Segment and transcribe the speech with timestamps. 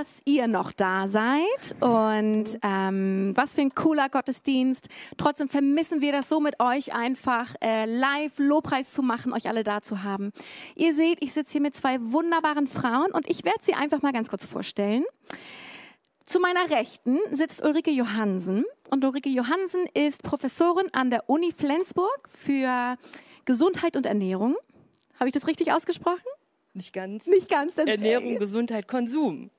[0.00, 4.88] dass ihr noch da seid und ähm, was für ein cooler Gottesdienst.
[5.18, 9.62] Trotzdem vermissen wir das so mit euch einfach äh, live Lobpreis zu machen, euch alle
[9.62, 10.32] da zu haben.
[10.74, 14.12] Ihr seht, ich sitze hier mit zwei wunderbaren Frauen und ich werde sie einfach mal
[14.12, 15.04] ganz kurz vorstellen.
[16.24, 22.26] Zu meiner Rechten sitzt Ulrike Johansen und Ulrike Johansen ist Professorin an der Uni Flensburg
[22.30, 22.96] für
[23.44, 24.56] Gesundheit und Ernährung.
[25.18, 26.24] Habe ich das richtig ausgesprochen?
[26.72, 27.26] Nicht ganz.
[27.26, 27.76] Nicht ganz.
[27.76, 29.50] Ernährung, Gesundheit, Konsum.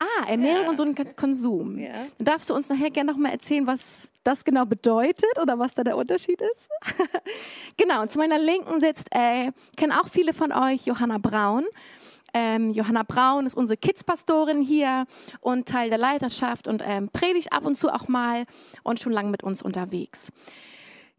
[0.00, 0.82] Ah, Ernährung ja.
[0.82, 1.78] und Konsum.
[1.78, 1.92] Ja.
[2.16, 5.74] Dann darfst du uns nachher gerne noch mal erzählen, was das genau bedeutet oder was
[5.74, 6.68] da der Unterschied ist?
[7.76, 11.66] genau, und zu meiner Linken sitzt, äh, kennen auch viele von euch, Johanna Braun.
[12.32, 15.06] Ähm, Johanna Braun ist unsere Kidspastorin hier
[15.40, 18.44] und Teil der Leiterschaft und ähm, predigt ab und zu auch mal
[18.82, 20.32] und schon lange mit uns unterwegs.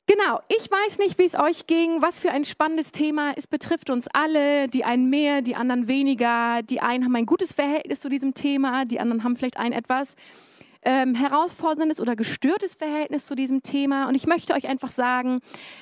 [0.07, 3.33] Genau, ich weiß nicht, wie es euch ging, was für ein spannendes Thema.
[3.37, 6.61] Es betrifft uns alle, die einen mehr, die anderen weniger.
[6.63, 10.15] Die einen haben ein gutes Verhältnis zu diesem Thema, die anderen haben vielleicht ein etwas
[10.83, 14.07] ähm, herausforderndes oder gestörtes Verhältnis zu diesem Thema.
[14.07, 15.39] Und ich möchte euch einfach sagen,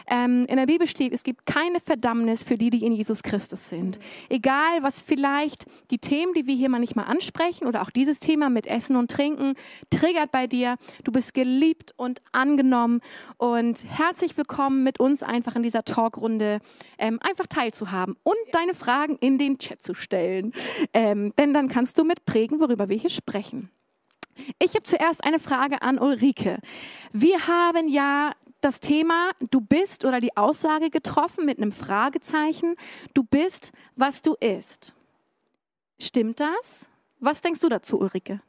[0.08, 3.69] ähm, in der Bibel steht, es gibt keine Verdammnis für die, die in Jesus Christus
[3.69, 4.00] sind.
[4.30, 8.67] Egal, was vielleicht die Themen, die wir hier manchmal ansprechen oder auch dieses Thema mit
[8.67, 9.53] Essen und Trinken
[9.89, 13.02] triggert bei dir, du bist geliebt und angenommen
[13.38, 16.59] und herzlich willkommen mit uns einfach in dieser Talkrunde
[16.97, 20.53] ähm, einfach teilzuhaben und deine Fragen in den Chat zu stellen.
[20.94, 23.69] Ähm, denn dann kannst du mitprägen, worüber wir hier sprechen.
[24.59, 26.59] Ich habe zuerst eine Frage an Ulrike.
[27.11, 32.75] Wir haben ja das Thema, du bist oder die Aussage getroffen mit einem Fragezeichen,
[33.13, 34.93] du bist, was du isst.
[36.01, 36.87] Stimmt das?
[37.19, 38.41] Was denkst du dazu, Ulrike?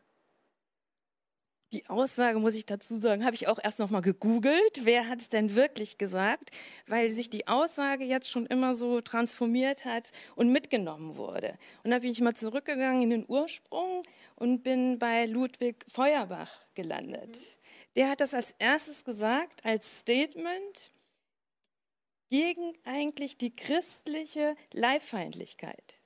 [1.73, 4.85] Die Aussage, muss ich dazu sagen, habe ich auch erst noch mal gegoogelt.
[4.85, 6.51] Wer hat es denn wirklich gesagt?
[6.89, 11.57] Weil sich die Aussage jetzt schon immer so transformiert hat und mitgenommen wurde.
[11.85, 14.03] Und da bin ich mal zurückgegangen in den Ursprung
[14.35, 17.39] und bin bei Ludwig Feuerbach gelandet.
[17.95, 20.91] Der hat das als erstes gesagt, als Statement
[22.30, 25.99] gegen eigentlich die christliche Leibfeindlichkeit.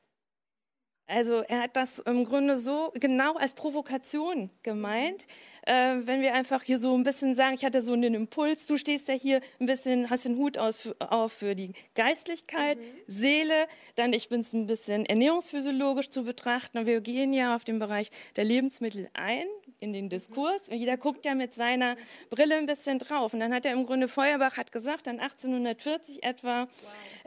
[1.07, 5.27] Also er hat das im Grunde so genau als Provokation gemeint,
[5.67, 8.79] äh, wenn wir einfach hier so ein bisschen sagen, ich hatte so einen Impuls, du
[8.79, 12.83] stehst ja hier ein bisschen, hast den Hut aus, auf für die Geistlichkeit, mhm.
[13.07, 13.67] Seele,
[13.97, 16.79] dann ich bin es ein bisschen ernährungsphysiologisch zu betrachten.
[16.79, 19.47] Und wir gehen ja auf den Bereich der Lebensmittel ein,
[19.81, 20.69] in den Diskurs.
[20.71, 21.97] Und jeder guckt ja mit seiner
[22.31, 23.35] Brille ein bisschen drauf.
[23.35, 26.69] Und dann hat er im Grunde, Feuerbach hat gesagt, dann 1840 etwa, wow.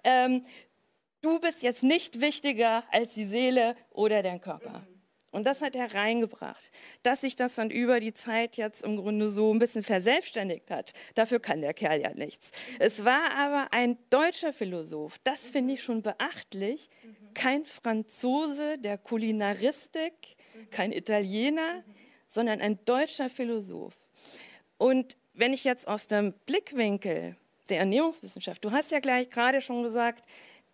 [0.04, 0.46] ähm,
[1.22, 4.86] du bist jetzt nicht wichtiger als die Seele oder dein Körper.
[5.32, 6.72] Und das hat er reingebracht.
[7.04, 10.94] Dass sich das dann über die Zeit jetzt im Grunde so ein bisschen verselbstständigt hat,
[11.16, 12.52] dafür kann der Kerl ja nichts.
[12.80, 16.90] Es war aber ein deutscher Philosoph, das finde ich schon beachtlich,
[17.34, 20.14] kein Franzose der Kulinaristik,
[20.72, 21.84] kein Italiener,
[22.28, 23.94] sondern ein deutscher Philosoph.
[24.78, 27.36] Und wenn ich jetzt aus dem Blickwinkel
[27.70, 30.26] der Ernährungswissenschaft, du hast ja gleich gerade schon gesagt,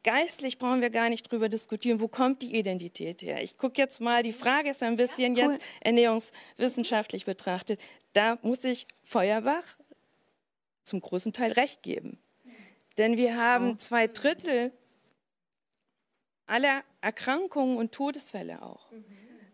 [0.04, 3.42] geistlich brauchen wir gar nicht drüber diskutieren, wo kommt die Identität her.
[3.42, 5.54] Ich gucke jetzt mal, die Frage ist ein bisschen ja, cool.
[5.54, 7.80] jetzt ernährungswissenschaftlich betrachtet.
[8.14, 9.64] Da muss ich Feuerbach
[10.84, 12.20] zum großen Teil recht geben.
[12.98, 14.72] Denn wir haben zwei Drittel
[16.46, 18.88] aller Erkrankungen und Todesfälle auch,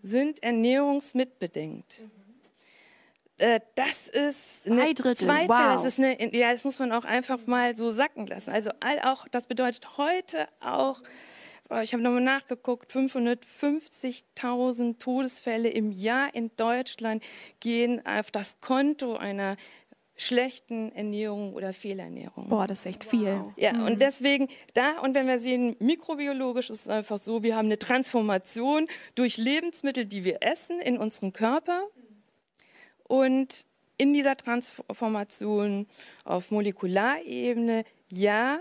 [0.01, 2.03] sind ernährungsmitbedingt.
[3.39, 5.25] Äh, das ist zwei Drittel.
[5.25, 5.49] Zwei Drittel.
[5.49, 5.73] Wow.
[5.73, 8.51] Das ist eine, ja, das muss man auch einfach mal so sacken lassen.
[8.51, 11.01] Also all auch, das bedeutet heute auch,
[11.83, 17.23] ich habe nochmal nachgeguckt, 550.000 Todesfälle im Jahr in Deutschland
[17.59, 19.55] gehen auf das Konto einer
[20.19, 22.49] schlechten Ernährung oder Fehlernährung.
[22.49, 23.27] Boah, das ist echt viel.
[23.27, 23.53] Wow.
[23.55, 23.85] Ja, mhm.
[23.85, 27.79] und deswegen da, und wenn wir sehen, mikrobiologisch ist es einfach so, wir haben eine
[27.79, 31.83] Transformation durch Lebensmittel, die wir essen in unserem Körper.
[33.09, 33.65] Und
[33.97, 35.87] in dieser Transformation
[36.23, 38.59] auf Molekularebene, ja,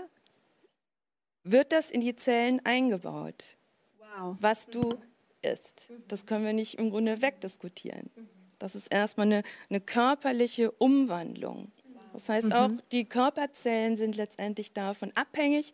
[1.43, 3.57] wird das in die Zellen eingebaut,
[3.97, 4.35] wow.
[4.41, 4.95] was du
[5.41, 5.93] isst.
[6.07, 8.09] Das können wir nicht im Grunde wegdiskutieren.
[8.57, 11.71] Das ist erstmal eine, eine körperliche Umwandlung.
[12.11, 12.53] Das heißt mhm.
[12.53, 15.73] auch, die Körperzellen sind letztendlich davon abhängig,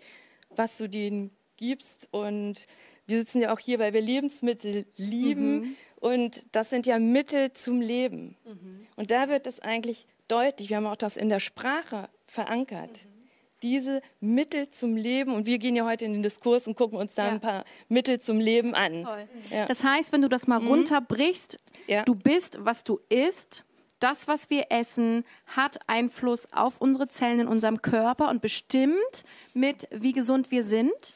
[0.49, 2.07] was du denen gibst.
[2.11, 2.67] Und
[3.05, 5.59] wir sitzen ja auch hier, weil wir Lebensmittel lieben.
[5.59, 5.75] Mhm.
[5.97, 8.35] Und das sind ja Mittel zum Leben.
[8.45, 8.87] Mhm.
[8.95, 13.05] Und da wird es eigentlich deutlich, wir haben auch das in der Sprache verankert.
[13.05, 13.15] Mhm.
[13.61, 17.15] Diese Mittel zum Leben, und wir gehen ja heute in den Diskurs und gucken uns
[17.15, 17.31] da ja.
[17.31, 19.07] ein paar Mittel zum Leben an.
[19.49, 19.65] Ja.
[19.65, 20.67] Das heißt, wenn du das mal mhm.
[20.67, 22.03] runterbrichst, ja.
[22.03, 23.63] du bist, was du isst,
[23.99, 29.23] das, was wir essen, hat Einfluss auf unsere Zellen in unserem Körper und bestimmt
[29.53, 31.13] mit, wie gesund wir sind?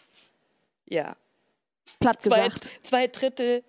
[0.88, 1.16] Ja.
[2.00, 2.66] Platt gesagt.
[2.66, 3.64] Zwei, zwei Drittel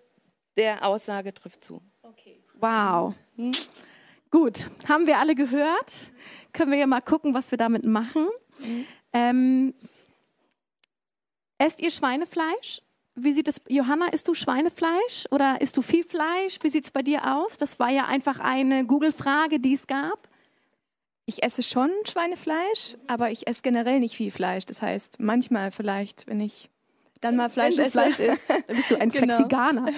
[0.56, 1.80] der Aussage trifft zu.
[2.02, 2.42] Okay.
[2.54, 3.14] Wow.
[3.36, 3.52] Hm?
[4.30, 6.12] Gut, haben wir alle gehört?
[6.52, 8.28] Können wir ja mal gucken, was wir damit machen.
[8.58, 8.86] Mhm.
[9.12, 9.74] Ähm,
[11.58, 12.82] esst ihr Schweinefleisch?
[13.16, 16.58] Wie sieht es, Johanna, isst du Schweinefleisch oder isst du viel Fleisch?
[16.62, 17.56] Wie sieht es bei dir aus?
[17.56, 20.28] Das war ja einfach eine Google-Frage, die es gab.
[21.26, 24.64] Ich esse schon Schweinefleisch, aber ich esse generell nicht viel Fleisch.
[24.64, 26.70] Das heißt, manchmal vielleicht, wenn ich
[27.20, 27.90] dann mal Fleisch esse.
[27.90, 29.36] Fleisch isst, dann bist du ein genau.
[29.36, 29.86] Flexiganer.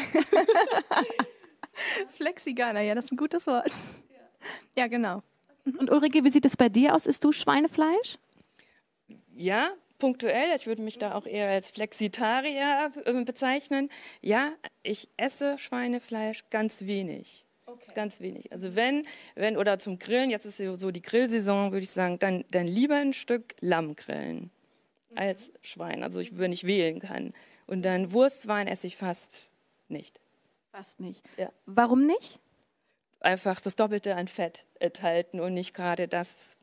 [2.09, 3.73] Flexiganer, ja, das ist ein gutes Wort.
[4.77, 5.23] Ja, genau.
[5.65, 7.07] Und Ulrike, wie sieht es bei dir aus?
[7.07, 8.19] Isst du Schweinefleisch?
[9.35, 10.55] Ja, punktuell.
[10.57, 13.89] Ich würde mich da auch eher als Flexitarier äh, bezeichnen.
[14.21, 14.53] Ja,
[14.83, 17.45] ich esse Schweinefleisch ganz wenig.
[17.67, 17.93] Okay.
[17.95, 18.53] Ganz wenig.
[18.53, 19.05] Also wenn,
[19.37, 22.97] wenn, oder zum Grillen, jetzt ist so die Grillsaison, würde ich sagen, dann, dann lieber
[22.97, 24.51] ein Stück Lamm grillen mhm.
[25.15, 26.03] Als Schwein.
[26.03, 27.33] Also ich, wenn ich wählen kann.
[27.67, 29.51] Und dann Wurstwein esse ich fast
[29.89, 30.21] nicht.
[30.71, 31.23] Fast nicht.
[31.37, 31.51] Ja.
[31.67, 32.41] Warum nicht?
[33.21, 36.57] Einfach das Doppelte an Fett enthalten und nicht gerade das.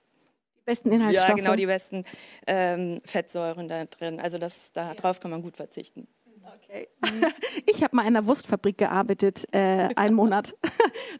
[0.57, 1.29] Die besten Inhaltsstoffe.
[1.29, 2.05] Ja, genau, die besten
[2.47, 4.19] ähm, Fettsäuren da drin.
[4.19, 5.21] Also das, darauf ja.
[5.21, 6.07] kann man gut verzichten.
[6.45, 6.87] Okay.
[7.65, 10.55] Ich habe mal in einer Wurstfabrik gearbeitet, äh, einen Monat.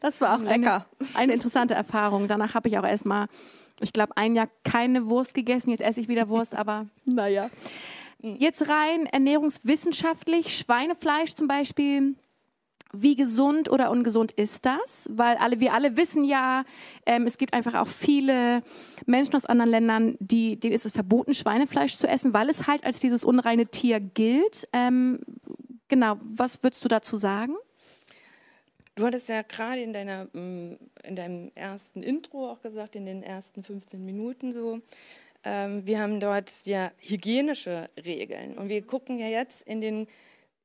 [0.02, 0.86] Das war auch Lecker.
[1.00, 2.28] Eine, eine interessante Erfahrung.
[2.28, 3.28] Danach habe ich auch erstmal,
[3.82, 5.70] ich glaube, ein Jahr keine Wurst gegessen.
[5.72, 7.50] Jetzt esse ich wieder Wurst, aber naja.
[8.22, 12.16] Jetzt rein ernährungswissenschaftlich, Schweinefleisch zum Beispiel
[12.92, 15.08] wie gesund oder ungesund ist das?
[15.12, 16.64] Weil alle, wir alle wissen ja,
[17.06, 18.64] ähm, es gibt einfach auch viele
[19.06, 22.84] Menschen aus anderen Ländern, die, denen ist es verboten, Schweinefleisch zu essen, weil es halt
[22.84, 24.68] als dieses unreine Tier gilt.
[24.74, 25.20] Ähm,
[25.88, 27.56] genau, was würdest du dazu sagen?
[29.00, 33.24] Du hattest ja gerade in, deiner, mm, in deinem ersten Intro auch gesagt, in den
[33.24, 34.82] ersten 15 Minuten so,
[35.46, 40.08] ähm, wir haben dort ja hygienische Regeln und wir gucken ja jetzt in den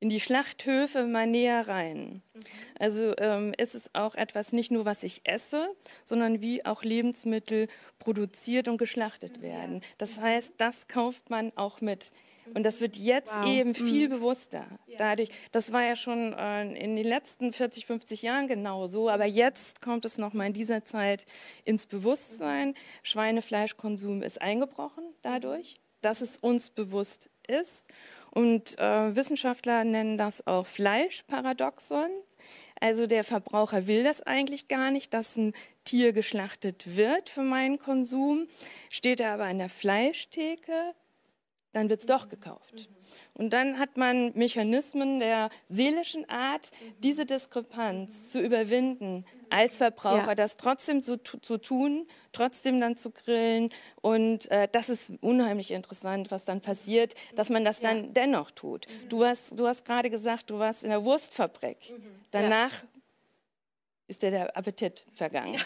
[0.01, 2.21] in die Schlachthöfe mal näher rein.
[2.33, 2.41] Mhm.
[2.77, 5.69] Also ähm, ist es auch etwas nicht nur, was ich esse,
[6.03, 9.81] sondern wie auch Lebensmittel produziert und geschlachtet werden.
[9.97, 12.11] Das heißt, das kauft man auch mit.
[12.53, 13.47] Und das wird jetzt wow.
[13.47, 14.13] eben viel mhm.
[14.13, 14.65] bewusster.
[14.97, 19.81] Dadurch, das war ja schon äh, in den letzten 40, 50 Jahren genauso, aber jetzt
[19.81, 21.25] kommt es nochmal in dieser Zeit
[21.63, 22.75] ins Bewusstsein.
[23.03, 27.85] Schweinefleischkonsum ist eingebrochen dadurch, dass es uns bewusst ist.
[28.31, 32.09] Und äh, Wissenschaftler nennen das auch Fleischparadoxon.
[32.79, 35.53] Also der Verbraucher will das eigentlich gar nicht, dass ein
[35.85, 38.47] Tier geschlachtet wird für meinen Konsum.
[38.89, 40.93] Steht er aber an der Fleischtheke,
[41.75, 42.89] dann wird es doch gekauft.
[43.33, 50.35] Und dann hat man Mechanismen der seelischen Art, diese Diskrepanz zu überwinden, als Verbraucher ja.
[50.35, 53.69] das trotzdem so zu tun, trotzdem dann zu grillen.
[54.01, 58.87] Und äh, das ist unheimlich interessant, was dann passiert, dass man das dann dennoch tut.
[59.09, 61.77] Du hast, du hast gerade gesagt, du warst in der Wurstfabrik.
[62.31, 62.71] Danach
[64.07, 65.59] ist dir der Appetit vergangen.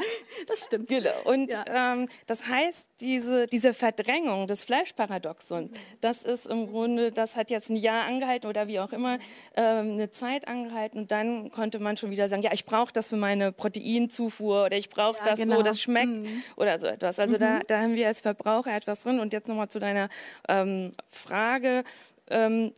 [0.46, 0.88] das stimmt.
[0.88, 1.10] Genau.
[1.24, 1.92] Und ja.
[1.94, 5.76] ähm, das heißt, diese, diese Verdrängung des Fleischparadoxons, mhm.
[6.00, 9.18] das ist im Grunde, das hat jetzt ein Jahr angehalten oder wie auch immer,
[9.56, 13.08] ähm, eine Zeit angehalten und dann konnte man schon wieder sagen, ja, ich brauche das
[13.08, 15.56] für meine Proteinzufuhr oder ich brauche ja, das genau.
[15.56, 16.42] so, das schmeckt mhm.
[16.56, 17.18] oder so etwas.
[17.18, 17.40] Also mhm.
[17.40, 19.20] da, da haben wir als Verbraucher etwas drin.
[19.20, 20.08] Und jetzt nochmal zu deiner
[20.48, 21.84] ähm, Frage.
[22.28, 22.72] Ähm,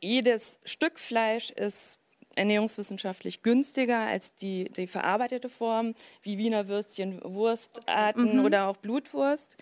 [0.00, 1.98] jedes Stück Fleisch ist
[2.38, 8.44] ernährungswissenschaftlich günstiger als die, die verarbeitete Form, wie Wiener Würstchen, Wurstarten mhm.
[8.44, 9.56] oder auch Blutwurst.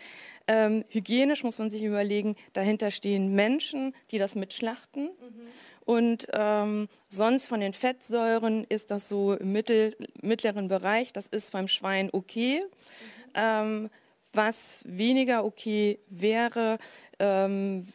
[0.46, 5.04] Ähm, hygienisch muss man sich überlegen, dahinter stehen Menschen, die das mitschlachten.
[5.04, 5.48] Mhm.
[5.84, 11.12] Und ähm, sonst von den Fettsäuren ist das so im mittel, mittleren Bereich.
[11.12, 12.60] Das ist beim Schwein okay.
[12.60, 13.32] Mhm.
[13.34, 13.90] Ähm,
[14.36, 16.78] was weniger okay wäre,
[17.18, 17.86] ähm,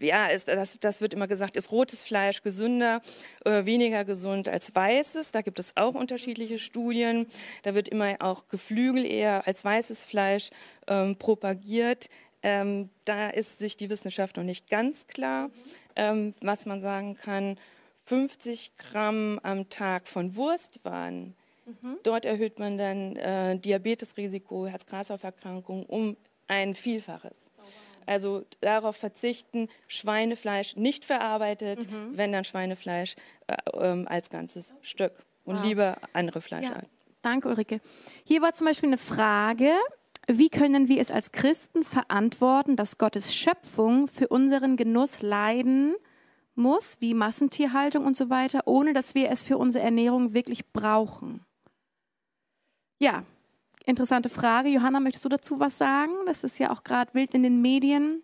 [0.00, 3.02] ja, ist, das, das, wird immer gesagt, ist rotes Fleisch gesünder,
[3.44, 5.32] äh, weniger gesund als weißes.
[5.32, 7.26] Da gibt es auch unterschiedliche Studien.
[7.62, 10.50] Da wird immer auch Geflügel eher als weißes Fleisch
[10.86, 12.08] ähm, propagiert.
[12.42, 15.50] Ähm, da ist sich die Wissenschaft noch nicht ganz klar,
[15.94, 17.58] ähm, was man sagen kann.
[18.04, 21.34] 50 Gramm am Tag von Wurstwaren
[21.66, 21.98] Mhm.
[22.02, 27.50] Dort erhöht man dann äh, Diabetesrisiko, Herz-Kreislauf-Erkrankungen um ein Vielfaches.
[27.58, 27.62] Oh,
[28.06, 32.16] also darauf verzichten, Schweinefleisch nicht verarbeitet, mhm.
[32.16, 33.16] wenn dann Schweinefleisch
[33.48, 35.12] äh, ähm, als ganzes Stück
[35.44, 35.64] und wow.
[35.64, 36.88] lieber andere Fleischarten.
[36.88, 37.14] Ja.
[37.22, 37.80] Danke, Ulrike.
[38.24, 39.72] Hier war zum Beispiel eine Frage,
[40.28, 45.94] wie können wir es als Christen verantworten, dass Gottes Schöpfung für unseren Genuss leiden
[46.54, 51.45] muss, wie Massentierhaltung und so weiter, ohne dass wir es für unsere Ernährung wirklich brauchen?
[52.98, 53.24] Ja,
[53.84, 54.68] interessante Frage.
[54.68, 56.12] Johanna, möchtest du dazu was sagen?
[56.26, 58.22] Das ist ja auch gerade wild in den Medien.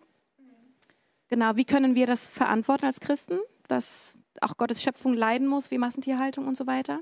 [1.29, 5.77] Genau, wie können wir das verantworten als Christen, dass auch Gottes Schöpfung leiden muss, wie
[5.77, 6.99] Massentierhaltung und so weiter?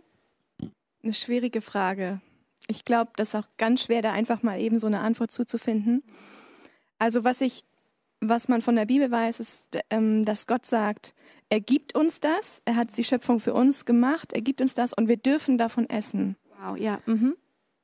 [1.03, 2.21] Eine schwierige Frage.
[2.67, 6.03] Ich glaube, das ist auch ganz schwer, da einfach mal eben so eine Antwort zuzufinden.
[6.99, 7.63] Also was ich,
[8.19, 11.13] was man von der Bibel weiß, ist, ähm, dass Gott sagt,
[11.49, 14.93] er gibt uns das, er hat die Schöpfung für uns gemacht, er gibt uns das
[14.93, 16.37] und wir dürfen davon essen.
[16.61, 16.99] Wow, ja.
[17.05, 17.35] Mhm.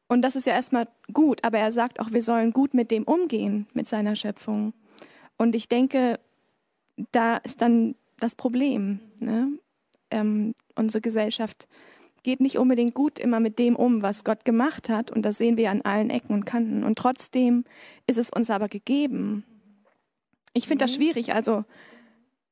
[0.08, 3.04] Und das ist ja erstmal gut, aber er sagt auch, wir sollen gut mit dem
[3.04, 4.74] umgehen, mit seiner Schöpfung.
[5.38, 6.20] Und ich denke,
[7.12, 9.00] da ist dann das Problem.
[9.20, 9.50] Ne?
[10.10, 11.68] Ähm, unsere Gesellschaft
[12.24, 15.12] geht nicht unbedingt gut immer mit dem um, was Gott gemacht hat.
[15.12, 16.84] Und das sehen wir an allen Ecken und Kanten.
[16.84, 17.66] Und trotzdem
[18.08, 19.44] ist es uns aber gegeben.
[20.54, 21.02] Ich finde das mhm.
[21.02, 21.34] schwierig.
[21.34, 21.66] Also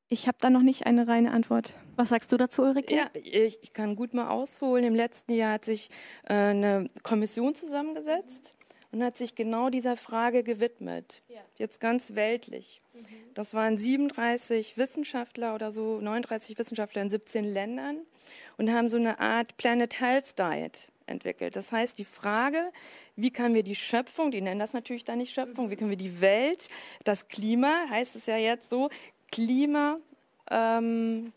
[0.08, 1.74] ich habe da noch nicht eine reine Antwort.
[1.96, 2.94] Was sagst du dazu, Ulrike?
[2.94, 4.84] Ja, ich kann gut mal ausholen.
[4.84, 5.88] Im letzten Jahr hat sich
[6.24, 8.54] äh, eine Kommission zusammengesetzt
[8.92, 11.22] und hat sich genau dieser Frage gewidmet.
[11.28, 11.40] Ja.
[11.56, 12.82] Jetzt ganz weltlich.
[12.94, 13.00] Mhm.
[13.34, 17.98] Das waren 37 Wissenschaftler oder so, 39 Wissenschaftler in 17 Ländern
[18.58, 21.56] und haben so eine Art Planet Health Diet entwickelt.
[21.56, 22.72] Das heißt, die Frage,
[23.14, 25.96] wie können wir die Schöpfung, die nennen das natürlich dann nicht Schöpfung, wie können wir
[25.96, 26.68] die Welt,
[27.04, 28.90] das Klima, heißt es ja jetzt so,
[29.30, 29.96] Klima
[30.50, 31.32] ähm,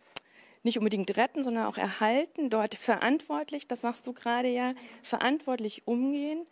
[0.63, 6.45] nicht unbedingt retten, sondern auch erhalten, dort verantwortlich, das sagst du gerade ja, verantwortlich umgehen,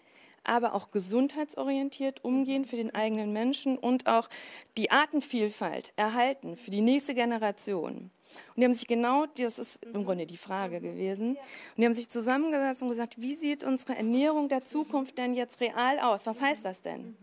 [0.44, 4.30] aber auch gesundheitsorientiert umgehen für den eigenen Menschen und auch
[4.78, 8.12] die Artenvielfalt erhalten für die nächste Generation.
[8.50, 11.38] Und die haben sich genau, das ist im Grunde die Frage gewesen, und
[11.78, 16.00] die haben sich zusammengesetzt und gesagt, wie sieht unsere Ernährung der Zukunft denn jetzt real
[16.00, 16.26] aus?
[16.26, 17.18] Was heißt das denn?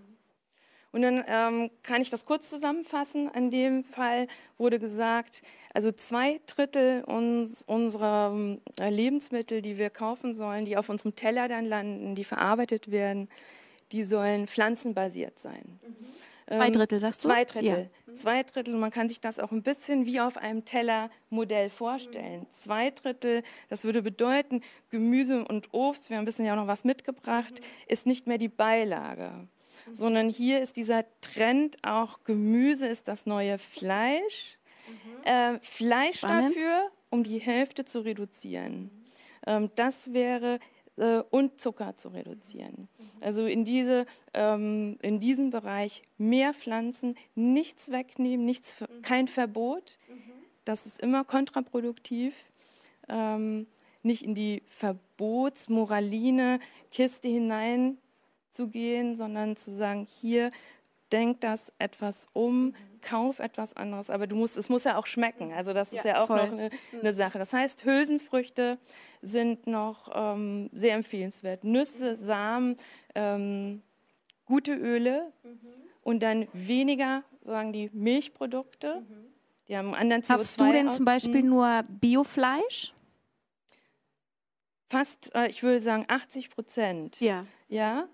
[0.95, 3.29] Und dann ähm, kann ich das kurz zusammenfassen.
[3.35, 5.43] In dem Fall wurde gesagt,
[5.75, 8.33] also zwei Drittel uns, unserer
[8.79, 13.29] äh, Lebensmittel, die wir kaufen sollen, die auf unserem Teller dann landen, die verarbeitet werden,
[13.91, 15.81] die sollen pflanzenbasiert sein.
[15.83, 16.57] Mhm.
[16.57, 17.29] Zwei Drittel, sagst du?
[17.29, 17.91] Zwei Drittel.
[18.07, 18.15] Ja.
[18.15, 22.43] Zwei Drittel, man kann sich das auch ein bisschen wie auf einem Tellermodell vorstellen.
[22.43, 22.51] Mhm.
[22.51, 26.69] Zwei Drittel, das würde bedeuten, Gemüse und Obst, wir haben ein bisschen ja auch noch
[26.69, 27.65] was mitgebracht, mhm.
[27.89, 29.49] ist nicht mehr die Beilage
[29.93, 34.59] sondern hier ist dieser Trend auch, Gemüse ist das neue Fleisch.
[34.89, 35.25] Mhm.
[35.25, 36.57] Äh, Fleisch Spannend.
[36.57, 38.91] dafür, um die Hälfte zu reduzieren.
[39.47, 40.59] Ähm, das wäre
[40.97, 42.89] äh, und Zucker zu reduzieren.
[42.99, 43.05] Mhm.
[43.21, 49.03] Also in, diese, ähm, in diesem Bereich mehr Pflanzen, nichts wegnehmen, nichts, mhm.
[49.03, 49.99] kein Verbot.
[50.09, 50.33] Mhm.
[50.65, 52.35] Das ist immer kontraproduktiv.
[53.09, 53.67] Ähm,
[54.03, 56.61] nicht in die Verbotsmoraline
[56.93, 57.99] Kiste hinein
[58.55, 60.51] zu gehen, sondern zu sagen, hier
[61.13, 65.53] denk das etwas um, kauf etwas anderes, aber du musst, es muss ja auch schmecken.
[65.53, 66.39] Also das ist ja, ja auch voll.
[66.39, 67.39] noch eine, eine, Sache.
[67.39, 68.79] Das heißt, Hülsenfrüchte
[69.23, 71.63] sind noch ähm, sehr empfehlenswert.
[71.65, 72.77] Nüsse, Samen,
[73.15, 73.83] ähm,
[74.47, 75.59] gute Öle mhm.
[76.03, 79.01] und dann weniger, sagen die, Milchprodukte.
[79.01, 79.27] Mhm.
[79.69, 82.93] Die haben einen anderen CO2 Kaufst du denn zum Beispiel nur Biofleisch?
[84.89, 87.21] Fast, äh, ich würde sagen 80 Prozent.
[87.21, 87.47] Ja.
[87.69, 88.09] Ja,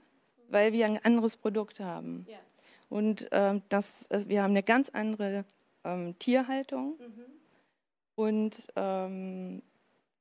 [0.51, 2.27] weil wir ein anderes Produkt haben.
[2.29, 2.39] Ja.
[2.89, 5.45] Und ähm, das, äh, wir haben eine ganz andere
[5.85, 7.25] ähm, Tierhaltung mhm.
[8.17, 9.63] und ähm,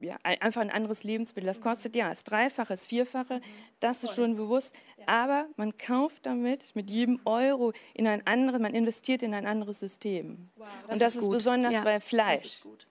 [0.01, 1.47] ja, einfach ein anderes Lebensmittel.
[1.47, 1.63] Das mhm.
[1.63, 3.41] kostet ja das Dreifache, das Vierfache, mhm.
[3.79, 4.73] das ist schon bewusst.
[4.97, 5.07] Ja.
[5.07, 9.79] Aber man kauft damit mit jedem Euro in ein anderes, man investiert in ein anderes
[9.79, 10.49] System.
[10.55, 12.43] Wow, das und das ist, ist besonders ja, bei Fleisch.
[12.43, 12.87] Das ist gut.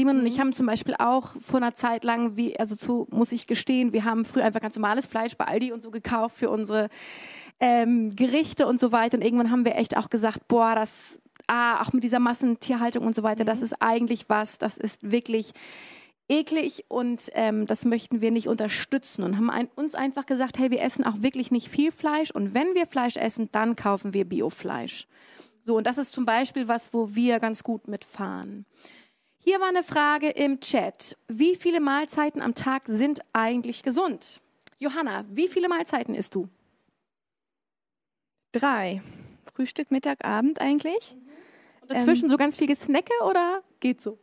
[0.00, 0.20] Simon mhm.
[0.22, 0.40] und ich mhm.
[0.40, 4.04] haben zum Beispiel auch vor einer Zeit lang, wie, also zu, muss ich gestehen, wir
[4.04, 6.88] haben früher einfach ganz normales Fleisch bei Aldi und so gekauft für unsere
[7.60, 9.18] ähm, Gerichte und so weiter.
[9.18, 13.14] Und irgendwann haben wir echt auch gesagt, boah, das, ah, auch mit dieser Massentierhaltung und
[13.14, 13.48] so weiter, mhm.
[13.48, 15.52] das ist eigentlich was, das ist wirklich
[16.30, 20.70] eklig und ähm, das möchten wir nicht unterstützen und haben ein, uns einfach gesagt, hey,
[20.70, 24.24] wir essen auch wirklich nicht viel Fleisch und wenn wir Fleisch essen, dann kaufen wir
[24.24, 25.08] Biofleisch.
[25.62, 28.64] So, und das ist zum Beispiel was, wo wir ganz gut mitfahren.
[29.42, 31.16] Hier war eine Frage im Chat.
[31.26, 34.42] Wie viele Mahlzeiten am Tag sind eigentlich gesund?
[34.78, 36.48] Johanna, wie viele Mahlzeiten isst du?
[38.52, 39.02] Drei.
[39.54, 41.16] Frühstück, Mittag, Abend eigentlich.
[41.80, 44.18] Und dazwischen ähm, so ganz viel Gesnacke oder geht so?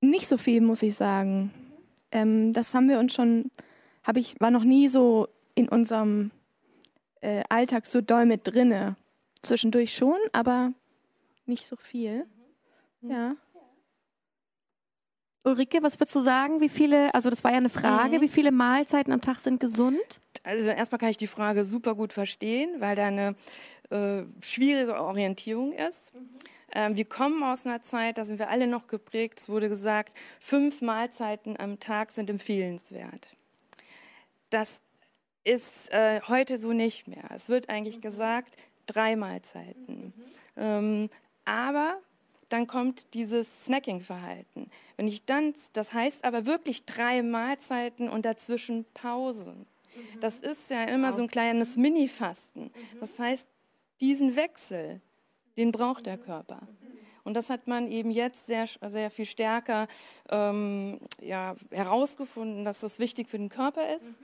[0.00, 1.52] Nicht so viel, muss ich sagen.
[2.10, 3.50] Ähm, das haben wir uns schon,
[4.02, 6.30] habe ich, war noch nie so in unserem
[7.22, 8.96] äh, Alltag so doll mit drinne.
[9.40, 10.72] Zwischendurch schon, aber
[11.46, 12.26] nicht so viel.
[13.00, 13.10] Mhm.
[13.10, 13.36] Ja.
[15.44, 16.60] Ulrike, was würdest du sagen?
[16.60, 18.22] Wie viele, also das war ja eine Frage, mhm.
[18.22, 20.20] wie viele Mahlzeiten am Tag sind gesund?
[20.42, 23.34] Also erstmal kann ich die Frage super gut verstehen, weil da eine
[23.90, 26.14] äh, schwierige Orientierung ist.
[26.14, 26.28] Mhm.
[26.72, 29.38] Ähm, wir kommen aus einer Zeit, da sind wir alle noch geprägt.
[29.38, 33.36] Es wurde gesagt, fünf Mahlzeiten am Tag sind empfehlenswert.
[34.50, 34.80] Das
[35.44, 37.30] ist äh, heute so nicht mehr.
[37.34, 38.02] Es wird eigentlich mhm.
[38.02, 40.12] gesagt, drei Mahlzeiten.
[40.16, 40.22] Mhm.
[40.56, 41.10] Ähm,
[41.44, 41.98] aber
[42.48, 44.70] dann kommt dieses Snacking-Verhalten.
[44.96, 49.66] Wenn ich dann, das heißt aber wirklich drei Mahlzeiten und dazwischen Pausen.
[50.20, 52.70] Das ist ja immer so ein kleines Mini-Fasten.
[53.00, 53.46] Das heißt,
[54.00, 55.00] diesen Wechsel,
[55.56, 56.66] den braucht der Körper.
[57.22, 59.88] Und das hat man eben jetzt sehr, sehr viel stärker
[60.28, 64.14] ähm, ja, herausgefunden, dass das wichtig für den Körper ist,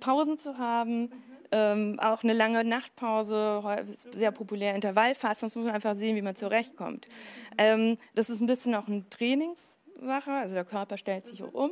[0.00, 1.10] Pausen zu haben,
[1.50, 3.62] ähm, auch eine lange Nachtpause,
[4.10, 7.08] sehr populär Intervallfasten, das muss man einfach sehen, wie man zurechtkommt.
[7.56, 11.70] Ähm, das ist ein bisschen auch ein Trainingssache, also der Körper stellt sich um.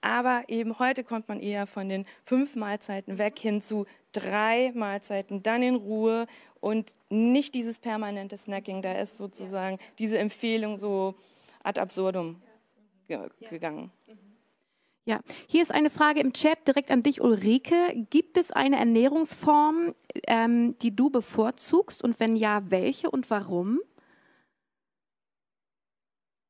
[0.00, 5.42] Aber eben heute kommt man eher von den fünf Mahlzeiten weg hin zu drei Mahlzeiten,
[5.42, 6.26] dann in Ruhe
[6.60, 8.82] und nicht dieses permanente Snacking.
[8.82, 11.14] Da ist sozusagen diese Empfehlung so
[11.62, 12.40] ad absurdum
[13.48, 13.90] gegangen.
[15.08, 18.06] Ja, hier ist eine Frage im Chat direkt an dich, Ulrike.
[18.10, 19.94] Gibt es eine Ernährungsform,
[20.26, 23.80] ähm, die du bevorzugst und wenn ja, welche und warum?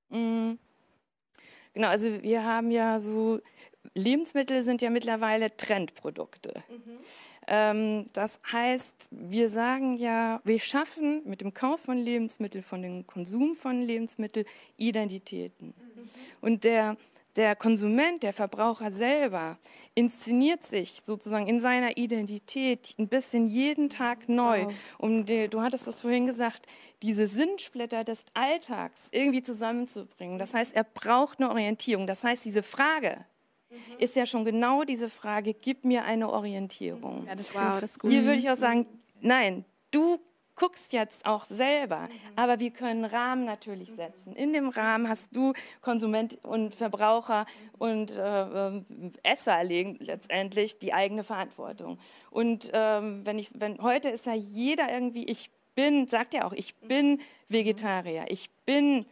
[0.08, 0.52] Mm.
[1.74, 3.40] Genau, also wir haben ja so,
[3.94, 6.62] Lebensmittel sind ja mittlerweile Trendprodukte.
[6.70, 6.98] Mhm.
[7.48, 13.06] Ähm, das heißt, wir sagen ja, wir schaffen mit dem Kauf von Lebensmitteln, von dem
[13.06, 14.46] Konsum von Lebensmitteln
[14.78, 15.74] Identitäten.
[15.76, 16.08] Mhm.
[16.40, 16.96] Und der
[17.36, 19.58] der Konsument, der Verbraucher selber
[19.94, 24.64] inszeniert sich sozusagen in seiner Identität ein bisschen jeden Tag neu.
[24.64, 24.74] Wow.
[24.98, 26.66] Um die, du hattest das vorhin gesagt,
[27.02, 30.38] diese Sinnsplitter des Alltags irgendwie zusammenzubringen.
[30.38, 32.06] Das heißt, er braucht eine Orientierung.
[32.06, 33.24] Das heißt, diese Frage,
[33.70, 33.76] mhm.
[33.98, 37.26] ist ja schon genau diese Frage, gib mir eine Orientierung.
[37.26, 38.10] Ja, das, wow, das ist gut.
[38.10, 38.86] Hier würde ich auch sagen,
[39.20, 40.18] nein, du
[40.56, 42.10] guckst jetzt auch selber, mhm.
[42.34, 44.34] aber wir können Rahmen natürlich setzen.
[44.34, 47.46] In dem Rahmen hast du Konsument und Verbraucher
[47.78, 48.82] und äh, äh,
[49.22, 51.98] Esser letztendlich die eigene Verantwortung.
[52.30, 56.52] Und ähm, wenn ich, wenn heute ist ja jeder irgendwie, ich bin, sagt ja auch,
[56.52, 59.06] ich bin Vegetarier, ich bin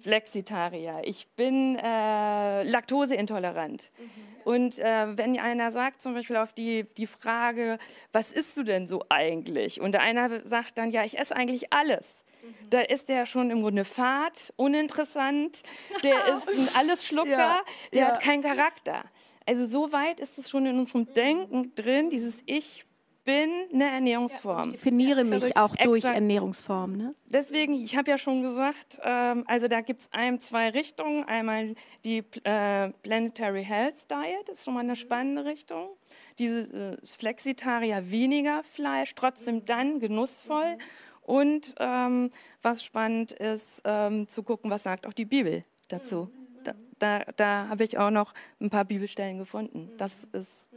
[0.00, 3.92] Flexitarier, ich bin äh, laktoseintolerant.
[3.98, 4.10] Mhm.
[4.44, 7.78] Und äh, wenn einer sagt zum Beispiel auf die, die Frage,
[8.12, 9.80] was isst du denn so eigentlich?
[9.80, 12.24] Und der einer sagt dann, ja, ich esse eigentlich alles.
[12.42, 12.70] Mhm.
[12.70, 15.62] Da ist der schon im Grunde fad, uninteressant,
[16.02, 17.60] der ist ein Allesschlucker, ja,
[17.92, 18.08] der ja.
[18.08, 19.04] hat keinen Charakter.
[19.46, 22.86] Also so weit ist es schon in unserem Denken drin, dieses Ich
[23.24, 24.68] bin eine Ernährungsform.
[24.68, 25.56] ich definiere mich Verrückt.
[25.56, 26.14] auch durch Exakt.
[26.14, 26.96] Ernährungsform.
[26.96, 27.14] Ne?
[27.26, 31.24] Deswegen, ich habe ja schon gesagt, ähm, also da gibt es ein, zwei Richtungen.
[31.24, 35.90] Einmal die äh, Planetary Health Diet, ist schon mal eine spannende Richtung.
[36.38, 40.78] Dieses äh, Flexitarier weniger Fleisch, trotzdem dann genussvoll.
[41.22, 42.30] Und ähm,
[42.62, 46.30] was spannend ist, ähm, zu gucken, was sagt auch die Bibel dazu.
[46.64, 49.90] Da, da, da habe ich auch noch ein paar Bibelstellen gefunden.
[49.96, 50.68] Das ist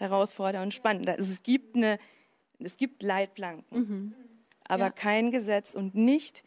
[0.00, 1.08] herausfordernd und spannend.
[1.08, 1.98] Also es gibt, eine,
[2.58, 4.14] es gibt Leitplanken, mhm.
[4.66, 4.90] aber ja.
[4.90, 6.44] kein Gesetz und nicht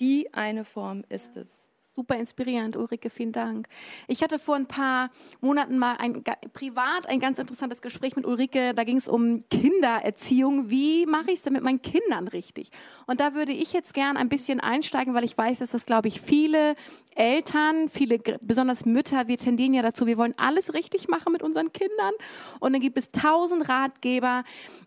[0.00, 3.68] die eine Form ist es super inspirierend, Ulrike, vielen Dank.
[4.08, 8.74] Ich hatte vor ein paar Monaten mal ein, privat ein ganz interessantes Gespräch mit Ulrike.
[8.74, 10.70] Da ging es um Kindererziehung.
[10.70, 12.70] Wie mache ich es denn mit meinen Kindern richtig?
[13.06, 16.08] Und da würde ich jetzt gern ein bisschen einsteigen, weil ich weiß, dass das, glaube
[16.08, 16.74] ich, viele
[17.14, 21.72] Eltern, viele, besonders Mütter, wir tendieren ja dazu, wir wollen alles richtig machen mit unseren
[21.72, 22.12] Kindern.
[22.58, 24.42] Und dann gibt es tausend Ratgeber,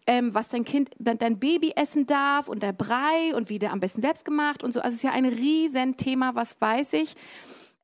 [0.08, 3.80] ähm, was dein Kind, dein Baby essen darf und der Brei und wie der am
[3.80, 4.82] besten selbst gemacht und so.
[4.82, 7.16] Also es ist ja ein Riesenthema, was weiß ich sich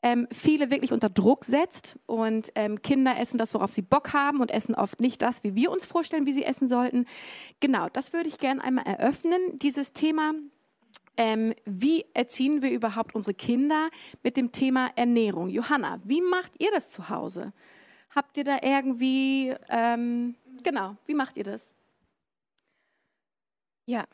[0.03, 4.41] ähm, viele wirklich unter Druck setzt und ähm, Kinder essen das, worauf sie Bock haben
[4.41, 7.05] und essen oft nicht das, wie wir uns vorstellen, wie sie essen sollten.
[7.61, 10.33] Genau, das würde ich gerne einmal eröffnen, dieses Thema.
[11.15, 13.89] Ähm, wie erziehen wir überhaupt unsere Kinder
[14.23, 15.47] mit dem Thema Ernährung?
[15.47, 17.53] Johanna, wie macht ihr das zu Hause?
[18.13, 21.73] Habt ihr da irgendwie, ähm, genau, wie macht ihr das?
[23.85, 24.05] Ja,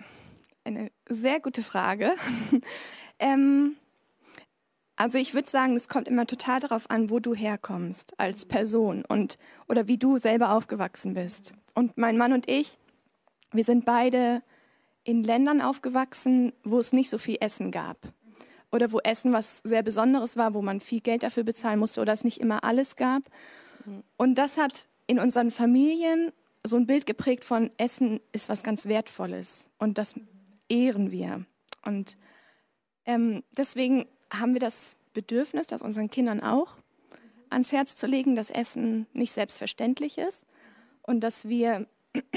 [0.64, 2.16] eine sehr gute Frage.
[3.20, 3.76] ähm,
[5.00, 9.06] also ich würde sagen, es kommt immer total darauf an, wo du herkommst als Person
[9.08, 9.38] und
[9.70, 11.54] oder wie du selber aufgewachsen bist.
[11.74, 12.78] Und mein Mann und ich,
[13.54, 14.44] wir sind beide
[15.06, 17.98] in Ländern aufgewachsen, wo es nicht so viel Essen gab.
[18.74, 22.12] Oder wo Essen was sehr Besonderes war, wo man viel Geld dafür bezahlen musste oder
[22.12, 23.24] es nicht immer alles gab.
[24.18, 26.34] Und das hat in unseren Familien
[26.68, 30.16] so ein Bild geprägt von Essen ist was ganz Wertvolles und das
[30.68, 31.46] ehren wir.
[31.86, 32.18] Und
[33.06, 36.76] ähm, deswegen haben wir das Bedürfnis, das unseren Kindern auch
[37.50, 40.46] ans Herz zu legen, dass Essen nicht selbstverständlich ist
[41.02, 41.88] und dass wir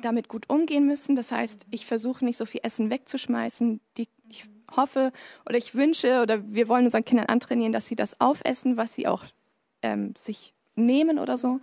[0.00, 1.16] damit gut umgehen müssen.
[1.16, 3.80] Das heißt, ich versuche nicht so viel Essen wegzuschmeißen.
[3.96, 4.44] Die, ich
[4.76, 5.12] hoffe
[5.46, 9.06] oder ich wünsche oder wir wollen unseren Kindern antrainieren, dass sie das aufessen, was sie
[9.06, 9.24] auch
[9.82, 11.60] ähm, sich nehmen oder so.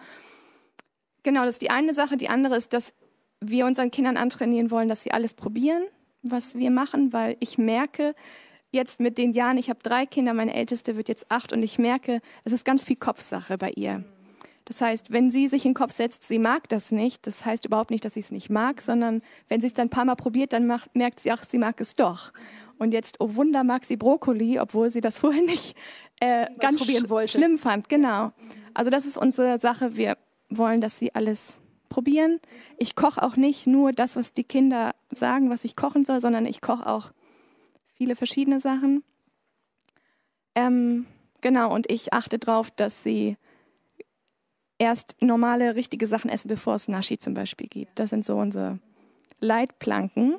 [1.23, 2.17] Genau, das ist die eine Sache.
[2.17, 2.93] Die andere ist, dass
[3.39, 5.83] wir unseren Kindern antrainieren wollen, dass sie alles probieren,
[6.21, 8.15] was wir machen, weil ich merke,
[8.77, 11.77] jetzt mit den Jahren, ich habe drei Kinder, meine älteste wird jetzt acht und ich
[11.77, 14.05] merke, es ist ganz viel Kopfsache bei ihr.
[14.63, 17.65] Das heißt, wenn sie sich in den Kopf setzt, sie mag das nicht, das heißt
[17.65, 20.15] überhaupt nicht, dass sie es nicht mag, sondern wenn sie es dann ein paar Mal
[20.15, 22.31] probiert, dann macht, merkt sie, ach, sie mag es doch.
[22.77, 25.75] Und jetzt, oh Wunder, mag sie Brokkoli, obwohl sie das vorher nicht
[26.19, 27.31] äh, ganz sch wollte.
[27.31, 27.89] schlimm fand.
[27.89, 28.31] Genau.
[28.73, 29.95] Also das ist unsere Sache.
[29.95, 30.17] Wir
[30.49, 31.59] wollen, dass sie alles
[31.89, 32.39] probieren.
[32.77, 36.45] Ich koche auch nicht nur das, was die Kinder sagen, was ich kochen soll, sondern
[36.45, 37.11] ich koche auch
[37.97, 39.03] viele verschiedene Sachen.
[40.55, 41.05] Ähm,
[41.41, 43.37] genau, und ich achte darauf, dass sie
[44.79, 47.97] erst normale, richtige Sachen essen, bevor es Nashi zum Beispiel gibt.
[47.99, 48.79] Das sind so unsere
[49.39, 50.35] Leitplanken.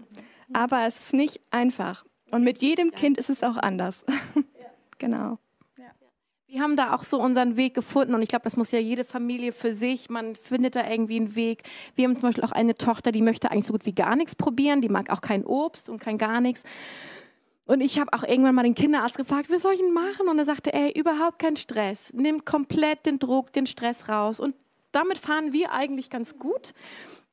[0.53, 2.05] Aber es ist nicht einfach.
[2.31, 4.05] Und mit jedem Kind ist es auch anders.
[4.99, 5.39] genau.
[6.51, 9.05] Wir haben da auch so unseren Weg gefunden und ich glaube, das muss ja jede
[9.05, 10.09] Familie für sich.
[10.09, 11.63] Man findet da irgendwie einen Weg.
[11.95, 14.35] Wir haben zum Beispiel auch eine Tochter, die möchte eigentlich so gut wie gar nichts
[14.35, 14.81] probieren.
[14.81, 16.63] Die mag auch kein Obst und kein gar nichts.
[17.69, 20.27] Und ich habe auch irgendwann mal den Kinderarzt gefragt, was soll ich denn machen?
[20.27, 22.11] Und er sagte, ey, überhaupt kein Stress.
[22.15, 24.41] Nimm komplett den Druck, den Stress raus.
[24.41, 24.55] Und
[24.91, 26.73] damit fahren wir eigentlich ganz gut.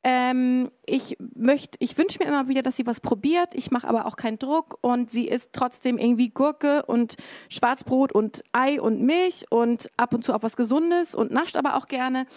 [0.03, 3.55] Ähm, ich möchte, ich wünsche mir immer wieder, dass sie was probiert.
[3.55, 7.15] Ich mache aber auch keinen Druck und sie isst trotzdem irgendwie Gurke und
[7.47, 11.77] Schwarzbrot und Ei und Milch und ab und zu auch was Gesundes und nascht aber
[11.77, 12.27] auch gerne.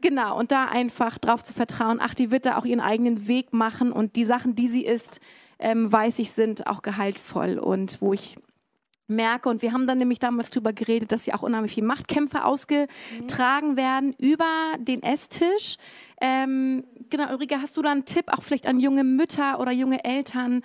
[0.00, 3.52] Genau, und da einfach drauf zu vertrauen, ach, die wird da auch ihren eigenen Weg
[3.52, 5.20] machen und die Sachen, die sie isst,
[5.58, 8.36] ähm, weiß ich, sind auch gehaltvoll und wo ich
[9.08, 9.48] merke.
[9.48, 13.72] Und wir haben dann nämlich damals darüber geredet, dass ja auch unheimlich viele Machtkämpfe ausgetragen
[13.72, 13.76] mhm.
[13.76, 14.46] werden über
[14.78, 15.76] den Esstisch.
[16.20, 20.04] Ähm, genau, Ulrike, hast du da einen Tipp auch vielleicht an junge Mütter oder junge
[20.04, 20.62] Eltern?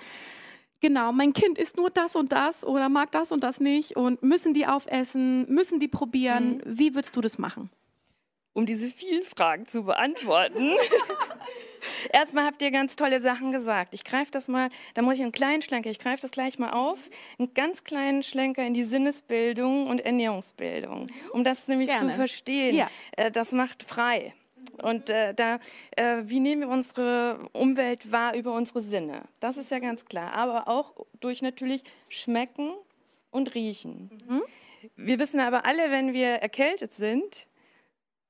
[0.79, 4.23] Genau, mein Kind isst nur das und das oder mag das und das nicht und
[4.23, 6.57] müssen die aufessen, müssen die probieren.
[6.57, 6.61] Mhm.
[6.65, 7.69] Wie würdest du das machen?
[8.53, 10.71] Um diese vielen Fragen zu beantworten.
[12.13, 13.93] Erstmal habt ihr ganz tolle Sachen gesagt.
[13.93, 16.71] Ich greife das mal, da muss ich einen kleinen Schlenker, ich greife das gleich mal
[16.71, 16.99] auf,
[17.39, 22.09] einen ganz kleinen Schlenker in die Sinnesbildung und Ernährungsbildung, um das nämlich Gerne.
[22.09, 22.75] zu verstehen.
[22.75, 22.87] Ja.
[23.17, 24.33] Äh, das macht frei.
[24.81, 25.59] Und äh, da,
[25.95, 29.23] äh, wie nehmen wir unsere Umwelt wahr über unsere Sinne?
[29.39, 30.33] Das ist ja ganz klar.
[30.33, 32.71] Aber auch durch natürlich Schmecken
[33.31, 34.09] und Riechen.
[34.27, 34.41] Mhm.
[34.95, 37.47] Wir wissen aber alle, wenn wir erkältet sind,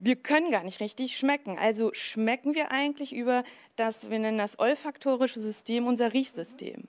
[0.04, 1.60] wir können gar nicht richtig schmecken.
[1.60, 3.44] Also schmecken wir eigentlich über
[3.76, 6.88] das, wir nennen das olfaktorische System, unser Riechsystem.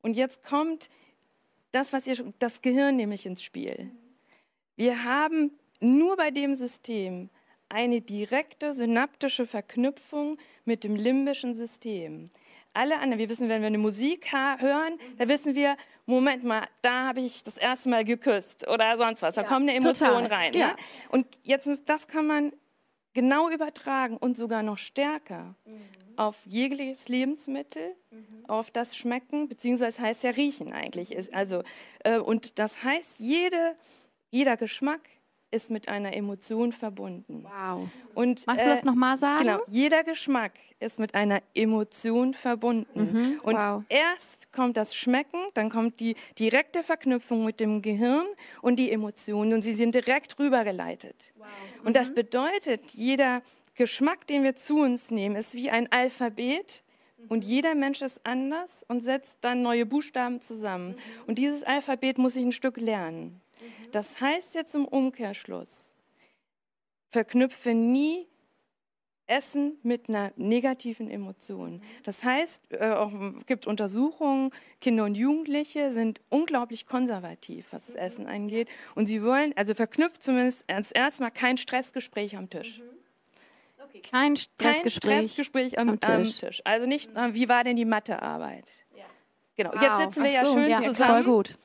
[0.00, 0.88] Und jetzt kommt
[1.72, 3.90] das, was ihr, das Gehirn nämlich ins Spiel.
[4.76, 7.30] Wir haben nur bei dem System
[7.70, 12.26] eine direkte synaptische Verknüpfung mit dem limbischen System.
[12.72, 17.08] Alle anderen, wir wissen, wenn wir eine Musik hören, da wissen wir, Moment mal, da
[17.08, 19.34] habe ich das erste Mal geküsst oder sonst was.
[19.34, 20.26] Da ja, kommt eine Emotion total.
[20.26, 20.52] rein.
[20.52, 20.60] Ja.
[20.60, 20.76] ja.
[21.10, 22.52] Und jetzt, das kann man
[23.12, 25.80] genau übertragen und sogar noch stärker mhm.
[26.16, 28.46] auf jegliches Lebensmittel, mhm.
[28.46, 31.34] auf das Schmecken, beziehungsweise heißt ja riechen eigentlich.
[31.34, 31.62] Also,
[32.04, 33.76] äh, und das heißt, jede,
[34.30, 35.02] jeder Geschmack
[35.50, 37.44] ist mit einer Emotion verbunden.
[37.44, 37.88] Wow.
[38.14, 39.44] Und, Magst du das äh, nochmal sagen?
[39.44, 39.60] Genau.
[39.66, 43.12] Jeder Geschmack ist mit einer Emotion verbunden.
[43.12, 43.40] Mhm.
[43.42, 43.82] Und wow.
[43.88, 48.26] erst kommt das Schmecken, dann kommt die direkte Verknüpfung mit dem Gehirn
[48.62, 51.32] und die Emotionen und sie sind direkt rübergeleitet.
[51.36, 51.46] Wow.
[51.46, 51.86] Mhm.
[51.86, 52.14] Und das mhm.
[52.14, 53.42] bedeutet, jeder
[53.74, 56.84] Geschmack, den wir zu uns nehmen, ist wie ein Alphabet.
[57.28, 60.90] Und jeder Mensch ist anders und setzt dann neue Buchstaben zusammen.
[60.90, 60.94] Mhm.
[61.26, 63.40] Und dieses Alphabet muss ich ein Stück lernen.
[63.92, 65.94] Das heißt jetzt im Umkehrschluss,
[67.08, 68.26] verknüpfe nie
[69.30, 71.80] Essen mit einer negativen Emotion.
[72.02, 78.26] Das heißt, es äh, gibt Untersuchungen, Kinder und Jugendliche sind unglaublich konservativ, was das Essen
[78.26, 78.68] angeht.
[78.96, 82.82] Und sie wollen, also verknüpft zumindest als erstes kein Stressgespräch am Tisch.
[83.84, 84.02] Okay.
[84.08, 86.10] Kein Stressgespräch, kein Stressgespräch am, am, Tisch.
[86.10, 86.62] am, Tisch.
[86.64, 88.68] Also nicht, äh, wie war denn die Mathearbeit?
[88.96, 89.04] Ja.
[89.56, 89.82] Genau, wow.
[89.82, 91.22] jetzt sitzen wir so, ja schön ja, zusammen.
[91.22, 91.58] Voll gut.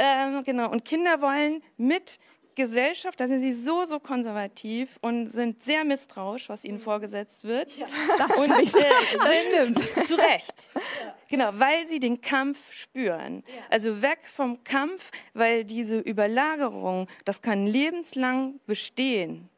[0.00, 0.70] Ähm, genau.
[0.70, 2.18] Und Kinder wollen mit
[2.54, 7.76] Gesellschaft, da sind sie so, so konservativ und sind sehr misstrauisch, was ihnen vorgesetzt wird.
[7.78, 7.86] Ja,
[8.36, 10.06] und äh, das stimmt.
[10.06, 10.70] Zu Recht.
[11.02, 11.14] Ja.
[11.28, 13.42] Genau, weil sie den Kampf spüren.
[13.46, 13.62] Ja.
[13.70, 19.48] Also weg vom Kampf, weil diese Überlagerung, das kann lebenslang bestehen,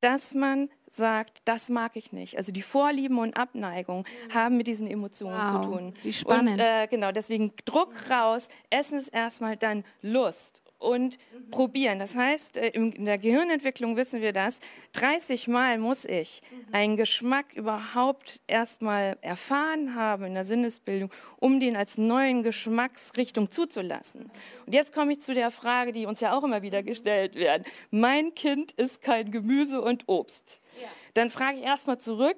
[0.00, 2.36] dass man sagt, das mag ich nicht.
[2.36, 4.34] Also die Vorlieben und Abneigung mhm.
[4.34, 5.94] haben mit diesen Emotionen wow, zu tun.
[6.02, 6.60] Wie spannend.
[6.60, 11.50] Und, äh, genau, deswegen Druck raus, Essen ist erstmal dann Lust und mhm.
[11.50, 11.98] probieren.
[11.98, 14.58] Das heißt, äh, in der Gehirnentwicklung wissen wir das,
[14.92, 16.74] 30 Mal muss ich mhm.
[16.74, 24.30] einen Geschmack überhaupt erstmal erfahren haben in der Sinnesbildung, um den als neuen Geschmacksrichtung zuzulassen.
[24.66, 27.66] Und jetzt komme ich zu der Frage, die uns ja auch immer wieder gestellt wird.
[27.90, 30.60] Mein Kind ist kein Gemüse und Obst.
[30.80, 30.88] Ja.
[31.14, 32.36] Dann frage ich erstmal zurück,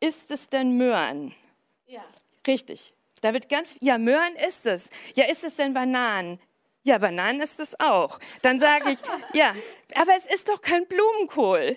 [0.00, 1.34] ist es denn Möhren?
[1.86, 2.04] Ja.
[2.46, 2.92] Richtig.
[3.20, 4.90] Da wird ganz, ja, Möhren ist es.
[5.14, 6.38] Ja, ist es denn Bananen?
[6.84, 8.18] Ja, Bananen ist es auch.
[8.42, 8.98] Dann sage ich,
[9.34, 9.54] ja,
[9.94, 11.76] aber es ist doch kein Blumenkohl.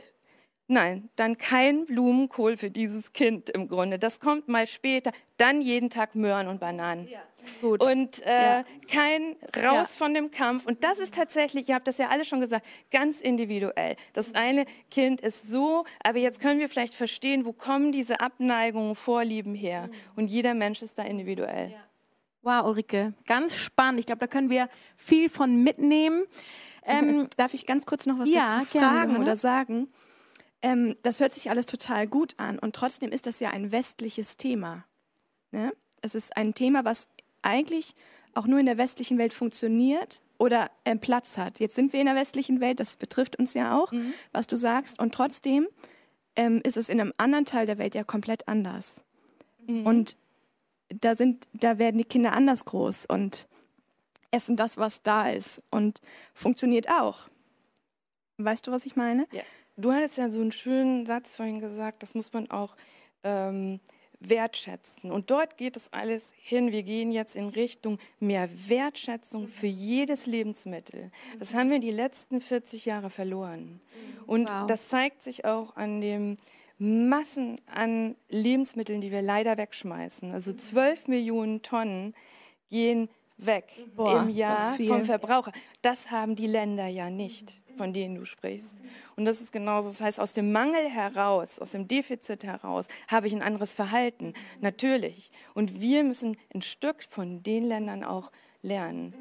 [0.69, 3.97] Nein, dann kein Blumenkohl für dieses Kind im Grunde.
[3.97, 5.13] Das kommt mal später.
[5.37, 7.07] Dann jeden Tag Möhren und Bananen.
[7.07, 7.21] Ja.
[7.61, 7.81] Gut.
[7.81, 8.65] Und äh, ja.
[8.91, 9.97] kein Raus ja.
[9.97, 10.65] von dem Kampf.
[10.65, 13.95] Und das ist tatsächlich, ihr habt das ja alle schon gesagt, ganz individuell.
[14.11, 18.95] Das eine Kind ist so, aber jetzt können wir vielleicht verstehen, wo kommen diese Abneigungen,
[18.95, 19.89] Vorlieben her.
[20.17, 21.71] Und jeder Mensch ist da individuell.
[21.71, 21.87] Ja.
[22.47, 23.99] Wow, Ulrike, ganz spannend.
[23.99, 26.23] Ich glaube, da können wir viel von mitnehmen.
[26.86, 29.89] Ähm, Darf ich ganz kurz noch was ja, dazu fragen gerne, oder sagen?
[30.62, 34.38] Ähm, das hört sich alles total gut an und trotzdem ist das ja ein westliches
[34.38, 34.86] Thema.
[35.51, 35.73] Ne?
[36.01, 37.10] Es ist ein Thema, was
[37.41, 37.95] eigentlich
[38.33, 41.60] auch nur in der westlichen Welt funktioniert oder äh, Platz hat.
[41.60, 44.13] Jetzt sind wir in der westlichen Welt, das betrifft uns ja auch, mhm.
[44.31, 45.67] was du sagst, und trotzdem
[46.38, 49.03] ähm, ist es in einem anderen Teil der Welt ja komplett anders.
[49.67, 49.86] Mhm.
[49.86, 50.15] Und
[50.89, 53.47] da sind, da werden die Kinder anders groß und
[54.32, 56.02] essen das, was da ist und
[56.34, 57.28] funktioniert auch.
[58.38, 59.28] Weißt du, was ich meine?
[59.32, 59.41] Ja.
[59.78, 62.76] Du hattest ja so einen schönen Satz vorhin gesagt, das muss man auch
[63.23, 63.80] ähm,
[64.19, 65.12] wertschätzen.
[65.12, 66.71] Und dort geht es alles hin.
[66.71, 71.12] Wir gehen jetzt in Richtung mehr Wertschätzung für jedes Lebensmittel.
[71.38, 73.80] Das haben wir die letzten 40 Jahre verloren.
[74.26, 74.65] Und wow.
[74.67, 76.38] das zeigt sich auch an dem
[76.79, 80.31] Massen an Lebensmitteln, die wir leider wegschmeißen.
[80.31, 82.13] Also 12 Millionen Tonnen
[82.69, 85.51] gehen weg Boah, im Jahr vom Verbraucher.
[85.81, 88.81] Das haben die Länder ja nicht, von denen du sprichst.
[89.15, 89.89] Und das ist genauso.
[89.89, 94.33] Das heißt, aus dem Mangel heraus, aus dem Defizit heraus, habe ich ein anderes Verhalten.
[94.61, 95.31] Natürlich.
[95.53, 99.13] Und wir müssen ein Stück von den Ländern auch lernen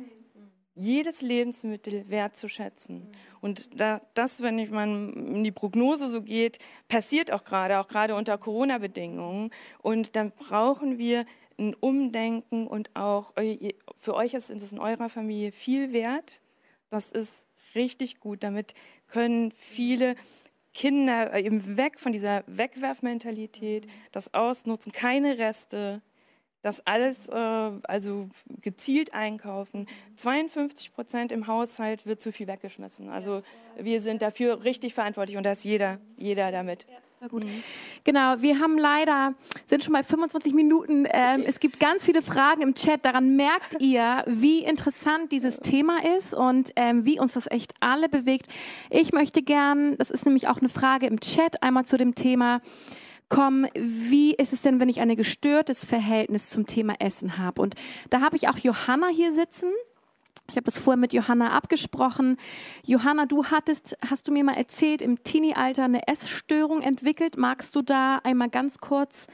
[0.77, 3.09] jedes Lebensmittel wertzuschätzen.
[3.41, 6.59] Und da, das, wenn ich mal in die Prognose so geht,
[6.89, 9.51] passiert auch gerade, auch gerade unter Corona-Bedingungen.
[9.83, 11.25] Und dann brauchen wir
[11.59, 13.33] ein Umdenken und auch,
[13.97, 16.43] für euch ist es in eurer Familie viel wert.
[16.91, 18.43] Das ist richtig gut.
[18.43, 18.75] Damit
[19.09, 20.15] können viele
[20.75, 26.03] Kinder eben weg von dieser Wegwerfmentalität, das ausnutzen, keine Reste,
[26.63, 28.29] das alles äh, also
[28.61, 29.87] gezielt einkaufen.
[30.17, 33.09] 52 Prozent im Haushalt wird zu viel weggeschmissen.
[33.09, 33.43] Also
[33.79, 36.87] wir sind dafür richtig verantwortlich und da ist jeder, jeder damit.
[36.91, 36.97] Ja.
[37.29, 37.45] Gut.
[37.45, 37.63] Mhm.
[38.05, 39.35] Genau, wir haben leider,
[39.67, 41.07] sind schon mal 25 Minuten.
[41.11, 41.45] Ähm.
[41.47, 43.05] Es gibt ganz viele Fragen im Chat.
[43.05, 48.09] Daran merkt ihr, wie interessant dieses Thema ist und ähm, wie uns das echt alle
[48.09, 48.49] bewegt.
[48.91, 52.61] Ich möchte gern, das ist nämlich auch eine Frage im Chat, einmal zu dem Thema,
[53.29, 57.63] kommen, wie ist es denn, wenn ich ein gestörtes Verhältnis zum Thema Essen habe?
[57.63, 57.75] Und
[58.11, 59.71] da habe ich auch Johanna hier sitzen.
[60.49, 62.37] Ich habe das vorher mit Johanna abgesprochen.
[62.85, 67.37] Johanna, du hattest, hast du mir mal erzählt, im Teenie-Alter eine Essstörung entwickelt.
[67.37, 69.27] Magst du da einmal ganz kurz,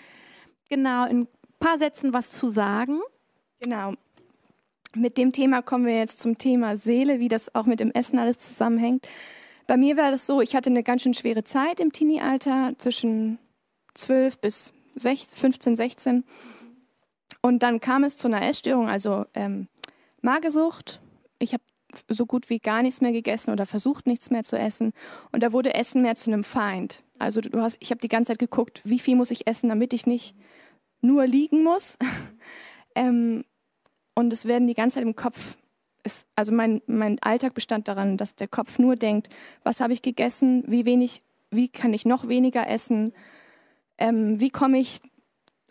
[0.71, 1.29] genau, in ein
[1.61, 3.01] paar Sätzen was zu sagen?
[3.61, 3.93] Genau.
[4.95, 8.19] Mit dem Thema kommen wir jetzt zum Thema Seele, wie das auch mit dem Essen
[8.19, 9.07] alles zusammenhängt.
[9.67, 13.39] Bei mir war das so, ich hatte eine ganz schön schwere Zeit im Teenie-Alter, zwischen
[13.95, 16.25] 12 bis 16, 15, 16.
[17.41, 19.69] Und dann kam es zu einer Essstörung, also ähm,
[20.21, 21.01] Magersucht.
[21.39, 21.63] Ich habe
[22.09, 24.93] so gut wie gar nichts mehr gegessen oder versucht nichts mehr zu essen.
[25.33, 27.03] Und da wurde Essen mehr zu einem Feind.
[27.19, 29.93] Also du hast, ich habe die ganze Zeit geguckt, wie viel muss ich essen, damit
[29.93, 30.35] ich nicht
[31.01, 31.99] nur liegen muss.
[32.95, 33.45] ähm,
[34.15, 35.57] und es werden die ganze Zeit im Kopf,
[36.05, 39.29] ist, also mein, mein Alltag bestand daran, dass der Kopf nur denkt,
[39.63, 43.13] was habe ich gegessen, wie wenig, wie kann ich noch weniger essen,
[43.99, 45.01] ähm, wie komme ich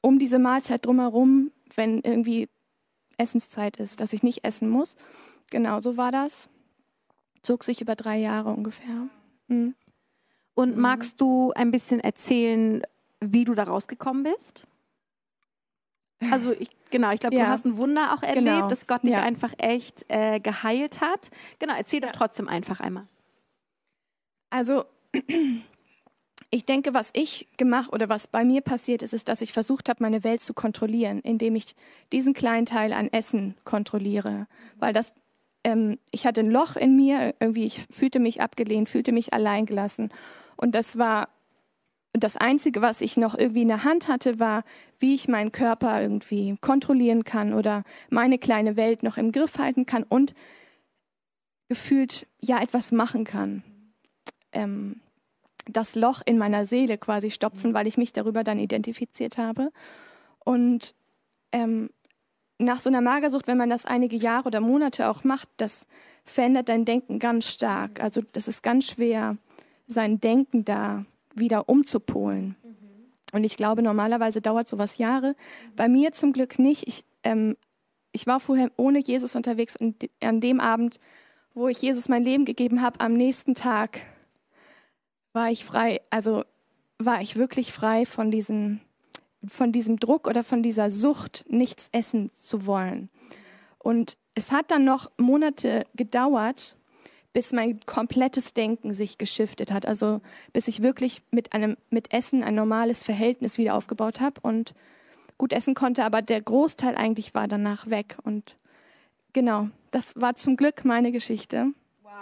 [0.01, 2.49] um diese Mahlzeit drumherum, wenn irgendwie
[3.17, 4.95] Essenszeit ist, dass ich nicht essen muss.
[5.49, 6.49] Genau, so war das.
[7.43, 9.07] Zog sich über drei Jahre ungefähr.
[9.47, 9.75] Mhm.
[10.53, 12.81] Und magst du ein bisschen erzählen,
[13.19, 14.67] wie du da rausgekommen bist?
[16.29, 17.45] Also ich, genau, ich glaube, ja.
[17.45, 18.67] du hast ein Wunder auch erlebt, genau.
[18.67, 19.23] dass Gott dich ja.
[19.23, 21.31] einfach echt äh, geheilt hat.
[21.57, 22.07] Genau, erzähl ja.
[22.07, 23.03] doch trotzdem einfach einmal.
[24.51, 24.85] Also
[26.51, 29.87] ich denke, was ich gemacht oder was bei mir passiert ist, ist, dass ich versucht
[29.87, 31.75] habe, meine Welt zu kontrollieren, indem ich
[32.11, 34.47] diesen kleinen Teil an Essen kontrolliere.
[34.77, 35.13] Weil das,
[35.63, 40.11] ähm, ich hatte ein Loch in mir, irgendwie, ich fühlte mich abgelehnt, fühlte mich alleingelassen.
[40.57, 41.29] Und das war
[42.11, 44.65] das Einzige, was ich noch irgendwie in der Hand hatte, war,
[44.99, 49.85] wie ich meinen Körper irgendwie kontrollieren kann oder meine kleine Welt noch im Griff halten
[49.85, 50.33] kann und
[51.69, 53.63] gefühlt ja etwas machen kann.
[54.51, 54.99] Ähm,
[55.67, 59.71] das Loch in meiner Seele quasi stopfen, weil ich mich darüber dann identifiziert habe.
[60.39, 60.95] Und
[61.51, 61.89] ähm,
[62.57, 65.87] nach so einer Magersucht, wenn man das einige Jahre oder Monate auch macht, das
[66.23, 68.01] verändert dein Denken ganz stark.
[68.01, 69.37] Also das ist ganz schwer,
[69.87, 72.55] sein Denken da wieder umzupolen.
[73.33, 75.35] Und ich glaube, normalerweise dauert sowas Jahre.
[75.75, 76.87] Bei mir zum Glück nicht.
[76.87, 77.55] Ich ähm,
[78.11, 80.99] ich war vorher ohne Jesus unterwegs und an dem Abend,
[81.53, 83.99] wo ich Jesus mein Leben gegeben habe, am nächsten Tag
[85.33, 86.01] war ich frei.
[86.09, 86.43] Also
[86.97, 88.79] war ich wirklich frei von diesem,
[89.47, 93.09] von diesem Druck oder von dieser Sucht, nichts essen zu wollen.
[93.79, 96.77] Und es hat dann noch Monate gedauert,
[97.33, 99.85] bis mein komplettes Denken sich geschiftet hat.
[99.85, 100.21] Also
[100.53, 104.73] bis ich wirklich mit einem mit Essen ein normales Verhältnis wieder aufgebaut habe und
[105.37, 108.17] gut essen konnte, aber der Großteil eigentlich war danach weg.
[108.23, 108.57] Und
[109.33, 111.67] genau, das war zum Glück meine Geschichte.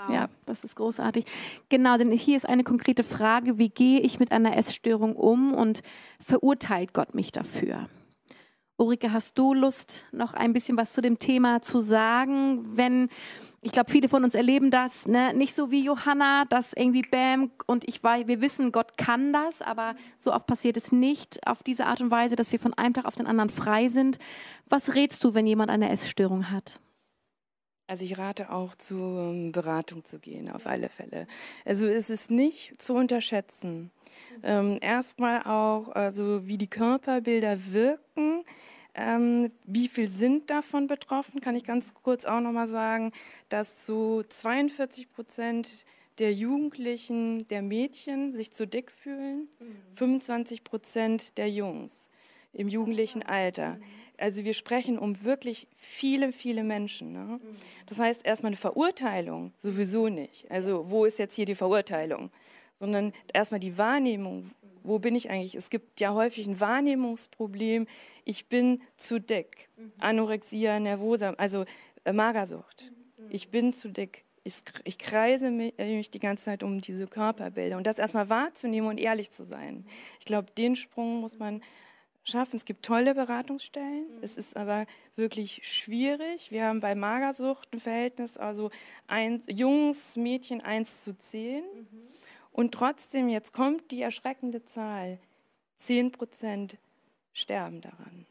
[0.08, 1.26] Wow, ja, das ist großartig.
[1.70, 5.82] Genau, denn hier ist eine konkrete Frage, wie gehe ich mit einer Essstörung um und
[6.20, 7.88] verurteilt Gott mich dafür?
[8.80, 12.62] Ulrike, hast du Lust, noch ein bisschen was zu dem Thema zu sagen?
[12.78, 13.10] Wenn,
[13.62, 15.34] ich glaube, viele von uns erleben das, ne?
[15.34, 19.62] nicht so wie Johanna, dass irgendwie Bam und ich weiß, wir wissen, Gott kann das,
[19.62, 22.94] aber so oft passiert es nicht auf diese Art und Weise, dass wir von einem
[22.94, 24.18] Tag auf den anderen frei sind.
[24.70, 26.80] Was rätst du, wenn jemand eine Essstörung hat?
[27.90, 31.26] Also ich rate auch zur ähm, Beratung zu gehen, auf alle Fälle.
[31.66, 33.90] Also es ist nicht zu unterschätzen.
[34.44, 38.44] Ähm, erstmal auch, also wie die Körperbilder wirken.
[38.94, 41.42] Ähm, wie viel sind davon betroffen?
[41.42, 43.12] Kann ich ganz kurz auch nochmal sagen,
[43.50, 45.88] dass so 42 Prozent
[46.20, 49.48] der Jugendlichen, der Mädchen sich zu dick fühlen,
[49.96, 52.12] 25 Prozent der Jungs
[52.54, 53.80] im jugendlichen Alter.
[54.20, 57.14] Also wir sprechen um wirklich viele, viele Menschen.
[57.14, 57.40] Ne?
[57.86, 60.50] Das heißt erstmal eine Verurteilung sowieso nicht.
[60.52, 62.30] Also wo ist jetzt hier die Verurteilung?
[62.80, 64.52] Sondern erstmal die Wahrnehmung.
[64.84, 65.56] Wo bin ich eigentlich?
[65.56, 67.88] Es gibt ja häufig ein Wahrnehmungsproblem.
[68.26, 69.70] Ich bin zu dick.
[70.00, 71.66] Anorexia nervosa, also
[72.06, 72.92] äh, Magersucht.
[73.30, 74.24] Ich bin zu dick.
[74.44, 77.78] Ich, ich kreise mich, äh, mich die ganze Zeit um diese Körperbilder.
[77.78, 79.86] Und das erstmal wahrzunehmen und ehrlich zu sein.
[80.20, 81.62] Ich glaube, den Sprung muss man
[82.30, 82.56] schaffen.
[82.56, 84.18] Es gibt tolle Beratungsstellen.
[84.18, 84.24] Mhm.
[84.24, 86.52] Es ist aber wirklich schwierig.
[86.52, 88.72] Wir haben bei Magersucht ein Verhältnis, also
[89.08, 91.64] ein, Jungs, Mädchen 1 zu 10.
[91.64, 91.88] Mhm.
[92.52, 95.20] Und trotzdem, jetzt kommt die erschreckende Zahl,
[95.78, 96.78] 10 Prozent
[97.34, 98.26] sterben daran.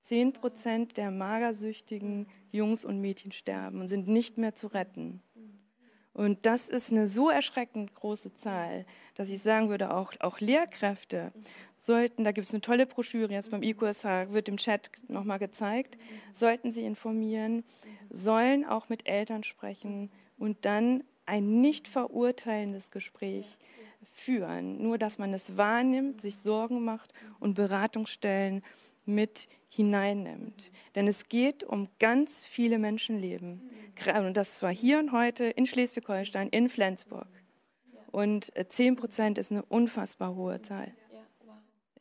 [0.00, 5.22] 10 Prozent der magersüchtigen Jungs und Mädchen sterben und sind nicht mehr zu retten.
[6.14, 11.32] Und das ist eine so erschreckend große Zahl, dass ich sagen würde, auch, auch Lehrkräfte
[11.76, 15.98] sollten, da gibt es eine tolle Broschüre, jetzt beim IQSH wird im Chat nochmal gezeigt,
[16.30, 17.64] sollten sie informieren,
[18.10, 23.58] sollen auch mit Eltern sprechen und dann ein nicht verurteilendes Gespräch
[24.04, 24.80] führen.
[24.82, 28.62] Nur, dass man es wahrnimmt, sich Sorgen macht und Beratungsstellen
[29.06, 30.70] mit hineinnimmt.
[30.94, 33.62] Denn es geht um ganz viele Menschenleben.
[34.16, 37.28] Und das zwar hier und heute in Schleswig-Holstein, in Flensburg.
[38.10, 40.92] Und 10 äh, Prozent ist eine unfassbar hohe Zahl.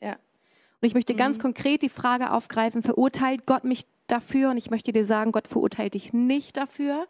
[0.02, 0.14] Ja.
[0.14, 1.42] Und ich möchte ganz mhm.
[1.42, 4.50] konkret die Frage aufgreifen, verurteilt Gott mich dafür?
[4.52, 7.08] Und ich möchte dir sagen, Gott verurteilt dich nicht dafür.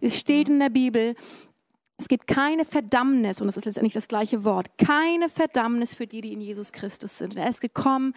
[0.00, 0.54] Es steht mhm.
[0.54, 1.14] in der Bibel,
[1.98, 6.20] es gibt keine Verdammnis, und das ist letztendlich das gleiche Wort, keine Verdammnis für die,
[6.20, 7.36] die in Jesus Christus sind.
[7.36, 8.12] Er ist gekommen,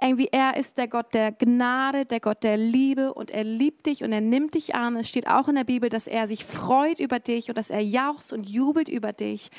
[0.00, 4.04] irgendwie, er ist der Gott der Gnade, der Gott der Liebe und er liebt dich
[4.04, 4.96] und er nimmt dich an.
[4.96, 7.80] Es steht auch in der Bibel, dass er sich freut über dich und dass er
[7.80, 9.50] jauchzt und jubelt über dich.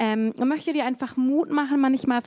[0.00, 1.80] Ähm, und möchte dir einfach Mut machen.
[1.80, 2.22] Manchmal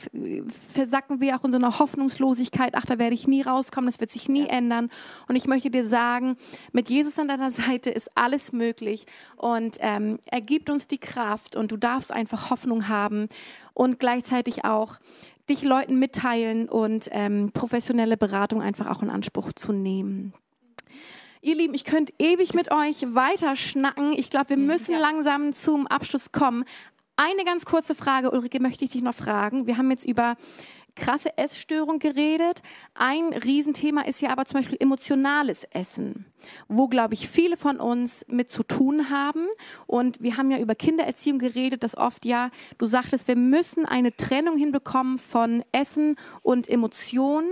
[0.74, 2.74] versacken wir auch in so einer Hoffnungslosigkeit.
[2.76, 4.48] Ach, da werde ich nie rauskommen, das wird sich nie ja.
[4.48, 4.90] ändern.
[5.28, 6.38] Und ich möchte dir sagen,
[6.72, 11.56] mit Jesus an deiner Seite ist alles möglich und ähm, er gibt uns die Kraft
[11.56, 13.28] und du darfst einfach Hoffnung haben
[13.74, 14.98] und gleichzeitig auch
[15.50, 20.34] dich Leuten mitteilen und ähm, professionelle Beratung einfach auch in Anspruch zu nehmen.
[21.42, 24.14] Ihr Lieben, ich könnte ewig mit euch weiter schnacken.
[24.14, 25.00] Ich glaube, wir müssen ja.
[25.00, 26.66] langsam zum Abschluss kommen.
[27.16, 29.66] Eine ganz kurze Frage, Ulrike, möchte ich dich noch fragen.
[29.66, 30.36] Wir haben jetzt über
[30.98, 32.62] krasse Essstörung geredet.
[32.94, 36.26] Ein Riesenthema ist ja aber zum Beispiel emotionales Essen,
[36.68, 39.48] wo, glaube ich, viele von uns mit zu tun haben.
[39.86, 44.16] Und wir haben ja über Kindererziehung geredet, dass oft ja, du sagtest, wir müssen eine
[44.16, 47.52] Trennung hinbekommen von Essen und Emotionen.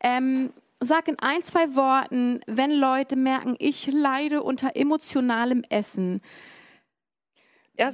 [0.00, 6.20] Ähm, sag in ein, zwei Worten, wenn Leute merken, ich leide unter emotionalem Essen.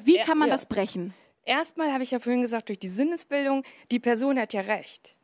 [0.05, 0.55] Wie kann man ja.
[0.55, 1.15] das brechen?
[1.49, 5.19] Erstmal habe ich ja vorhin gesagt, durch die Sinnesbildung, die Person hat ja recht.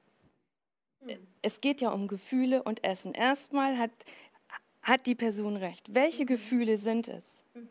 [1.42, 3.12] Es geht ja um Gefühle und Essen.
[3.12, 3.90] Erstmal hat,
[4.82, 5.94] hat die Person recht.
[5.94, 6.28] Welche mhm.
[6.28, 7.24] Gefühle sind es?
[7.54, 7.68] Mhm.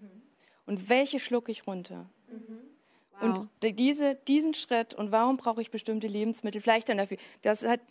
[0.66, 2.06] Und welche schlucke ich runter?
[2.28, 2.60] Mhm.
[3.20, 3.47] Wow.
[3.64, 7.82] Und diese, diesen Schritt und warum brauche ich bestimmte Lebensmittel, vielleicht dann dafür, das hat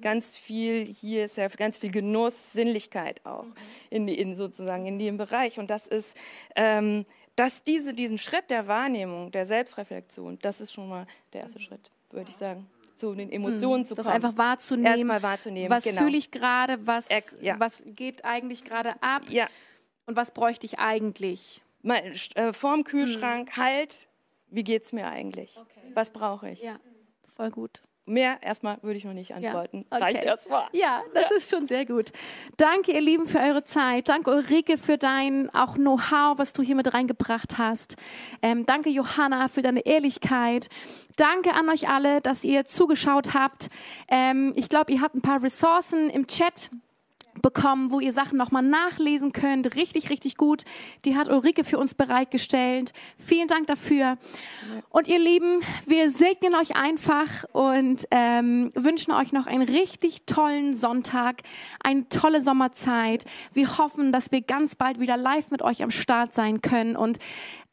[0.00, 3.46] ganz viel, hier ist ja ganz viel Genuss, Sinnlichkeit auch
[3.90, 5.58] in, in sozusagen in dem Bereich.
[5.58, 6.16] Und das ist,
[6.56, 7.06] ähm,
[7.36, 11.90] dass diese, diesen Schritt der Wahrnehmung, der Selbstreflexion, das ist schon mal der erste Schritt,
[12.10, 12.66] würde ich sagen.
[12.96, 14.14] zu den Emotionen zu Das kommen.
[14.16, 14.86] einfach wahrzunehmen.
[14.92, 16.00] Erstmal wahrzunehmen, Was genau.
[16.02, 16.86] fühle ich gerade?
[16.86, 17.58] Was, Ex- ja.
[17.58, 19.22] was geht eigentlich gerade ab?
[19.28, 19.48] Ja,
[20.06, 21.60] Und was bräuchte ich eigentlich?
[21.82, 22.02] mal,
[22.36, 22.84] äh, vorm Hm.
[22.84, 24.06] Kühlschrank, halt,
[24.46, 25.58] wie geht's mir eigentlich?
[25.94, 26.62] Was brauche ich?
[26.62, 26.78] Ja,
[27.34, 27.82] voll gut.
[28.06, 29.86] Mehr erstmal würde ich noch nicht antworten.
[29.88, 30.02] okay.
[30.02, 30.66] Reicht erstmal.
[30.72, 32.12] Ja, das ist schon sehr gut.
[32.58, 34.10] Danke, ihr Lieben, für eure Zeit.
[34.10, 37.96] Danke, Ulrike, für dein auch Know-how, was du hier mit reingebracht hast.
[38.42, 40.68] Ähm, danke, Johanna, für deine Ehrlichkeit.
[41.16, 43.68] Danke an euch alle, dass ihr zugeschaut habt.
[44.08, 46.70] Ähm, ich glaube, ihr habt ein paar Ressourcen im Chat
[47.42, 49.74] bekommen, wo ihr Sachen nochmal nachlesen könnt.
[49.76, 50.64] Richtig, richtig gut.
[51.04, 52.92] Die hat Ulrike für uns bereitgestellt.
[53.18, 54.18] Vielen Dank dafür.
[54.90, 60.74] Und ihr Lieben, wir segnen euch einfach und ähm, wünschen euch noch einen richtig tollen
[60.74, 61.42] Sonntag,
[61.82, 63.24] eine tolle Sommerzeit.
[63.52, 66.96] Wir hoffen, dass wir ganz bald wieder live mit euch am Start sein können.
[66.96, 67.18] Und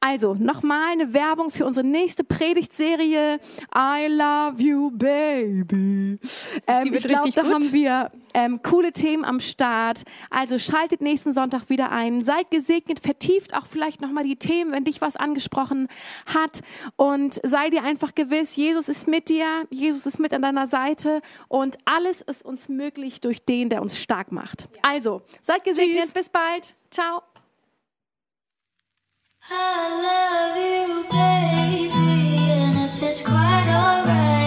[0.04, 3.40] also nochmal eine Werbung für unsere nächste Predigtserie.
[3.76, 6.18] I love you, baby.
[6.66, 9.51] Ähm, Die wird ich glaube, da haben wir ähm, coole Themen am Start.
[10.30, 12.24] Also schaltet nächsten Sonntag wieder ein.
[12.24, 15.88] Seid gesegnet, vertieft auch vielleicht nochmal die Themen, wenn dich was angesprochen
[16.26, 16.62] hat.
[16.96, 21.22] Und sei dir einfach gewiss, Jesus ist mit dir, Jesus ist mit an deiner Seite
[21.48, 24.68] und alles ist uns möglich durch den, der uns stark macht.
[24.82, 26.14] Also, seid gesegnet, Tschüss.
[26.14, 26.76] bis bald.
[26.90, 27.22] Ciao.
[29.50, 29.54] I
[30.06, 34.41] love you, baby, and if it's quite alright.